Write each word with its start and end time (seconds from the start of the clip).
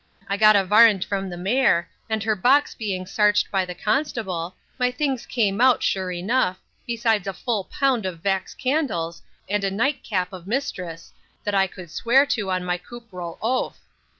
I 0.27 0.35
got 0.35 0.55
a 0.55 0.63
varrant 0.63 1.05
from 1.05 1.29
the 1.29 1.37
mare, 1.37 1.87
and 2.09 2.23
her 2.23 2.35
box 2.35 2.73
being 2.73 3.05
sarched 3.05 3.51
by 3.51 3.65
the 3.65 3.75
constable, 3.75 4.55
my 4.79 4.89
things 4.89 5.27
came 5.27 5.61
out 5.61 5.83
sure 5.83 6.11
enuff; 6.11 6.57
besides 6.87 7.27
a 7.27 7.33
full 7.33 7.65
pound 7.65 8.07
of 8.07 8.23
vax 8.23 8.57
candles, 8.57 9.21
and 9.47 9.63
a 9.63 9.69
nite 9.69 10.01
cap 10.03 10.33
of 10.33 10.47
mistress, 10.47 11.13
that 11.43 11.53
I 11.53 11.67
could 11.67 11.91
sware 11.91 12.25
to 12.25 12.49
on 12.49 12.65
my 12.65 12.79
cruperal 12.79 13.37
oaf 13.43 13.75
O! 13.75 13.75